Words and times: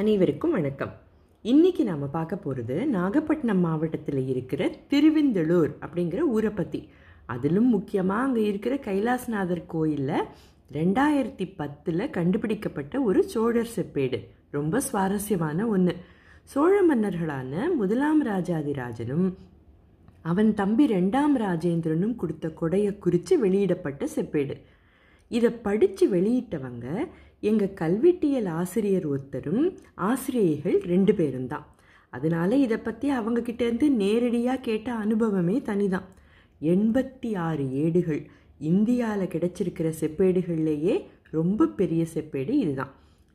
அனைவருக்கும் 0.00 0.54
வணக்கம். 0.56 0.90
இன்னைக்கு 1.44 1.82
நாம் 1.84 2.02
பார்க்க 2.10 2.36
போகிறது 2.36 2.74
நாகப்பட்டினம் 2.86 3.62
மாவட்டத்தில் 3.66 4.20
இருக்கிற 4.32 4.62
திருவிந்தளூர் 4.90 5.70
அப்படிங்கிற 5.84 6.18
ஊரை 6.34 6.50
பற்றி 6.50 6.80
அதிலும் 7.34 7.68
முக்கியமாக 7.68 8.24
அங்கே 8.26 8.42
இருக்கிற 8.48 8.76
கைலாசநாதர் 8.76 9.62
கோயிலில் 9.66 10.26
ரெண்டாயிரத்தி 10.72 11.46
பத்தில் 11.56 12.04
கண்டுபிடிக்கப்பட்ட 12.10 13.00
ஒரு 13.00 13.22
சோழர் 13.24 13.72
செப்பேடு. 13.76 14.20
ரொம்ப 14.50 14.80
சுவாரஸ்யமான 14.80 15.68
ஒன்று 15.68 15.94
சோழ 16.54 16.74
மன்னர்களான 16.90 17.74
முதலாம் 17.80 18.22
ராஜாதிராஜனும் 18.26 19.26
அவன் 20.22 20.54
தம்பி 20.54 20.86
ரெண்டாம் 20.96 21.36
ராஜேந்திரனும் 21.46 22.16
கொடுத்த 22.16 22.54
கொடையை 22.60 22.98
குறித்து 22.98 23.34
வெளியிடப்பட்ட 23.38 24.08
செப்பேடு. 24.16 24.56
இதை 25.28 25.50
படித்து 25.50 26.04
வெளியிட்டவங்க 26.08 27.08
எங்கள் 27.40 27.76
கல்வெட்டியல் 27.80 28.48
ஆசிரியர் 28.48 29.06
ஒருத்தரும் 29.06 29.64
ஆசிரியைகள் 29.94 30.78
ரெண்டு 30.78 31.14
பேரும் 31.14 31.46
தான். 31.46 31.66
அதனால 32.10 32.56
இதை 32.56 32.76
பற்றி 32.76 33.10
அவங்கக்கிட்டேருந்து 33.10 33.88
நேரடியாக 33.88 34.60
கேட்ட 34.60 34.92
அனுபவமே 34.92 35.56
தனிதான். 35.58 36.06
எண்பத்தி 36.60 37.36
ஆறு 37.36 37.64
ஏடுகள் 37.72 38.22
இந்தியாவில் 38.58 39.32
கிடைச்சிருக்கிற 39.32 39.88
செப்பேடுகள்லேயே 40.00 40.94
ரொம்ப 41.30 41.66
பெரிய 41.66 42.06
செப்பேடு 42.14 42.48
இதுதான். 42.48 42.92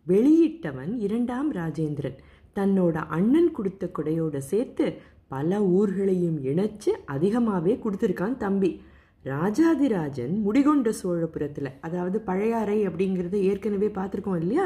வெளியிட்டவன் 0.08 0.94
இரண்டாம் 0.98 1.54
ராஜேந்திரன். 1.54 2.18
தன்னோட 2.56 2.96
அண்ணன் 3.08 3.52
கொடுத்த 3.52 3.92
கொடையோட 3.98 4.38
சேர்த்து 4.38 4.94
பல 5.28 5.60
ஊர்களையும் 5.60 6.40
இணைச்சு 6.44 6.92
அதிகமாகவே 7.06 7.80
கொடுத்துருக்கான் 7.84 8.38
தம்பி. 8.38 8.82
ராஜாதிராஜன் 9.26 10.36
முடிகொண்ட 10.42 10.90
சோழபுரத்தில் 11.02 11.78
அதாவது 11.82 12.20
பழையாறை 12.20 12.88
அப்படிங்கிறத 12.88 13.38
ஏற்கனவே 13.50 13.88
பார்த்துருக்கோம் 13.88 14.40
இல்லையா? 14.40 14.66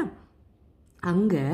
அங்கே 1.02 1.46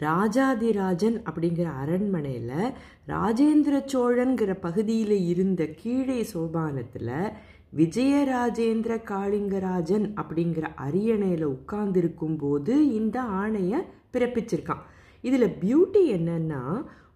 ராஜாதிராஜன் 0.00 1.16
அப்படிங்கிற 1.28 1.68
அரண்மனையில் 1.82 2.74
ராஜேந்திர 3.08 3.74
சோழன்கிற 3.92 4.52
பகுதியில் 4.60 5.16
இருந்த 5.26 5.66
கீழே 5.66 6.20
சோபானத்தில் 6.32 7.32
விஜயராஜேந்திர 7.76 8.92
காளிங்கராஜன் 9.10 10.06
அப்படிங்கிற 10.20 10.66
அரியணையில் 10.76 11.46
உட்கார்ந்துருக்கும் 11.46 12.36
போது 12.38 12.74
இந்த 12.94 13.16
ஆணையை 13.22 13.80
பிறப்பிச்சிருக்கான். 14.12 14.82
இதில் 15.20 15.56
பியூட்டி 15.62 16.02
என்னன்னா 16.18 16.62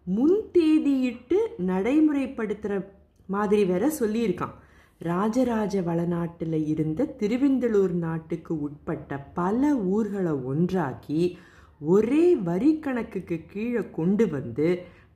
முன் 0.07 0.41
தேதியிட்டு 0.53 1.39
நடைமுறைப்படுத்துகிற 1.67 2.87
மாதிரி 3.27 3.65
வேற 3.65 3.93
சொல்லியிருக்கான். 4.01 4.57
ராஜராஜ 5.01 5.83
வளநாட்டில் 5.83 6.67
இருந்த 6.67 7.05
திருவெந்தலூர் 7.05 7.93
நாட்டுக்கு 7.93 8.61
உட்பட்ட 8.61 9.19
பல 9.19 9.77
ஊர்களை 9.77 10.33
ஒன்றாக்கி 10.33 11.37
ஒரே 11.81 12.37
வரி 12.37 12.79
கணக்குக்கு 12.79 13.47
கீழே 13.47 13.91
கொண்டு 13.91 14.27
வந்து 14.29 14.69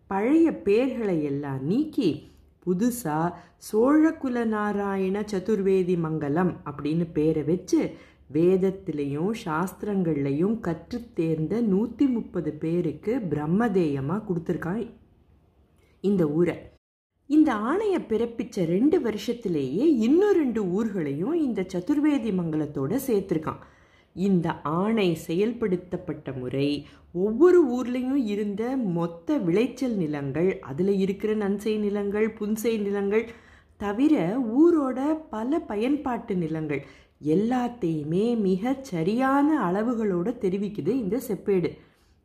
பழைய 0.06 0.50
பேர்களை 0.64 1.22
எல்லாம் 1.22 1.62
நீக்கி 1.62 2.10
புதுசாக 2.66 3.34
சோழகுல 3.72 4.44
நாராயண 4.44 5.24
சதுர்வேதி 5.32 5.98
மங்கலம் 5.98 6.52
அப்படின்னு 6.64 7.06
பேரை 7.12 7.42
வச்சு 7.42 7.80
வேதத்திலையும் 8.32 9.32
சாஸ்திரங்கள்லையும் 9.44 10.56
கற்றுத்தேர்ந்த 10.60 11.60
நூற்றி 11.60 12.06
முப்பது 12.06 12.52
பேருக்கு 12.52 13.14
பிரம்மதேயமாக 13.30 14.24
கொடுத்துருக்கான் 14.28 14.84
இந்த 16.00 16.28
ஊரை. 16.28 16.56
இந்த 17.30 17.50
ஆணையை 17.68 17.98
பிறப்பிச்ச 18.08 18.64
ரெண்டு 18.66 18.96
வருஷத்திலேயே 19.00 19.84
இன்னும் 20.06 20.32
ரெண்டு 20.32 20.60
ஊர்களையும் 20.78 21.36
இந்த 21.44 21.60
சதுர்வேதி 21.72 22.30
மங்கலத்தோட 22.38 22.98
சேர்த்துருக்கான். 23.06 23.60
இந்த 24.16 24.46
ஆணை 24.80 25.06
செயல்படுத்தப்பட்ட 25.26 26.32
முறை 26.38 26.66
ஒவ்வொரு 27.12 27.60
ஊர்லேயும் 27.76 28.22
இருந்த 28.24 28.62
மொத்த 28.96 29.38
விளைச்சல் 29.38 29.96
நிலங்கள் 29.96 30.50
அதில் 30.70 30.92
இருக்கிற 30.98 31.34
நன்சை 31.34 31.74
நிலங்கள் 31.78 32.28
புன்சை 32.40 32.74
நிலங்கள் 32.80 33.24
தவிர 33.80 34.16
ஊரோட 34.58 34.98
பல 35.30 35.60
பயன்பாட்டு 35.70 36.36
நிலங்கள் 36.36 36.82
எல்லாத்தையுமே 37.34 38.26
மிக 38.48 38.74
சரியான 38.90 39.48
அளவுகளோடு 39.68 40.32
தெரிவிக்குது 40.44 40.94
இந்த 41.02 41.18
செப்பேடு. 41.28 41.70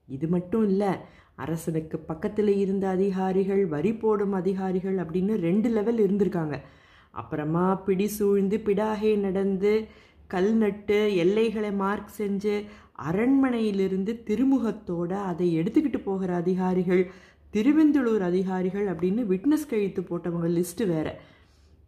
இது 0.08 0.28
மட்டும் 0.28 0.68
இல்லை 0.68 0.92
அரசனுக்கு 1.36 1.98
பக்கத்தில் 2.00 2.58
இருந்த 2.58 2.88
அதிகாரிகள் 2.88 3.66
வரி 3.66 3.94
போடும் 3.94 4.32
அதிகாரிகள் 4.32 4.96
அப்படின்னு 4.96 5.34
ரெண்டு 5.36 5.70
லெவல் 5.70 5.98
இருந்திருக்காங்க. 5.98 6.62
அப்புறமா 7.12 7.76
பிடி 7.76 8.08
சூழ்ந்து 8.08 8.58
பிடாகை 8.58 9.18
நடந்து 9.18 9.88
கல் 10.28 10.54
நட்டு 10.54 11.16
எல்லைகளை 11.16 11.72
மார்க் 11.72 12.10
செஞ்சு 12.18 12.66
அரண்மனையிலிருந்து 13.12 14.24
திருமுகத்தோட 14.26 15.12
அதை 15.12 15.60
எடுத்துக்கிட்டு 15.60 16.00
போகிற 16.04 16.36
அதிகாரிகள் 16.36 17.12
திருவெந்தளூர் 17.54 18.20
அதிகாரிகள் 18.20 18.88
அப்படின்னு 18.88 19.24
விட்னஸ் 19.34 19.70
கழித்து 19.70 20.02
போட்டவங்க 20.02 20.50
லிஸ்ட்டு 20.58 20.88
வேறு. 20.88 21.14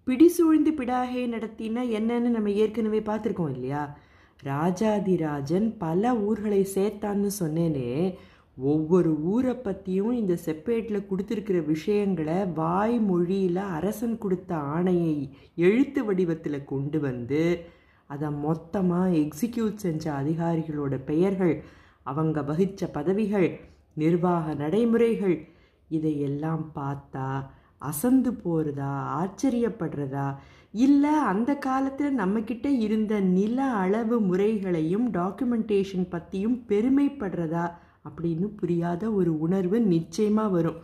பிடி 0.03 0.27
சூழ்ந்து 0.27 0.71
பிடாகை 0.71 1.23
நடத்தினா 1.35 1.81
என்னன்னு 1.97 2.29
நம்ம 2.35 2.51
ஏற்கனவே 2.51 2.99
பார்த்துருக்கோம் 2.99 3.51
இல்லையா? 3.51 3.97
ராஜாதிராஜன் 4.43 5.77
பல 5.77 6.15
ஊர்களை 6.15 6.67
சேர்த்தான்னு 6.75 7.29
சொன்னேனே. 7.39 8.15
ஒவ்வொரு 8.57 9.17
ஊரை 9.23 9.55
பற்றியும் 9.55 10.11
இந்த 10.11 10.37
செப்பேட்டில் 10.45 11.07
கொடுத்துருக்கிற 11.09 11.65
விஷயங்களை 11.65 12.45
வாய் 12.53 12.99
மொழியில் 12.99 13.57
அரசன் 13.57 14.17
கொடுத்த 14.17 14.55
ஆணையை 14.55 15.29
எழுத்து 15.55 16.05
வடிவத்தில் 16.05 16.65
கொண்டு 16.65 16.99
வந்து 16.99 17.59
அதை 18.05 18.29
மொத்தமாக 18.29 19.09
எக்ஸிக்யூட் 19.09 19.75
செஞ்ச 19.75 20.11
அதிகாரிகளோட 20.11 20.95
பெயர்கள் 21.05 21.63
அவங்க 22.03 22.41
வகித்த 22.41 22.87
பதவிகள் 22.87 23.59
நிர்வாக 23.93 24.53
நடைமுறைகள் 24.53 25.47
இதையெல்லாம் 25.87 26.71
பார்த்தா 26.75 27.49
அசந்து 27.81 28.33
போகிறதா 28.33 28.91
ஆச்சரியப்படுறதா? 29.19 30.35
இல்லை 30.71 31.13
அந்த 31.31 31.55
காலத்தில் 31.55 32.17
நம்மக்கிட்ட 32.17 32.65
இருந்த 32.65 33.19
நில 33.19 33.63
அளவு 33.63 34.19
முறைகளையும் 34.21 35.11
டாக்குமெண்டேஷன் 35.11 36.07
பற்றியும் 36.09 36.65
பெருமைப்படுறதா? 36.67 37.65
அப்படின்னு 38.09 38.47
புரியாத 38.55 39.11
ஒரு 39.11 39.39
உணர்வு 39.39 39.79
நிச்சயமாக 39.81 40.49
வரும். 40.49 40.79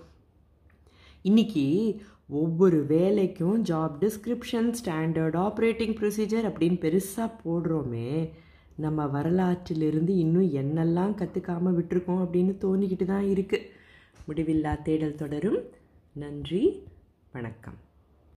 இன்னைக்கு 1.21 1.65
ஒவ்வொரு 2.27 2.85
வேலைக்கும் 2.89 3.57
job 3.69 3.95
description 3.99 4.69
standard 4.79 5.37
operating 5.37 5.95
procedure 5.99 6.47
அப்படின்னு 6.49 6.77
பெருசாக 6.85 7.29
போடுறோமே 7.45 8.29
நம்ம 8.75 9.05
வரலாற்றிலிருந்து 9.05 10.13
இன்னும் 10.15 10.51
என்னெல்லாம் 10.51 11.15
கற்றுக்காமல் 11.15 11.77
விட்டுருக்கோம் 11.77 12.23
அப்படின்னு 12.23 12.53
தோணிக்கிட்டு 12.61 13.05
தான் 13.05 13.27
இருக்குது 13.33 13.67
முடிவில்லா 14.27 14.81
தேடல் 14.81 15.15
தொடரும். 15.15 15.59
நன்றி 16.15 16.87
வணக்கம். 17.31 17.79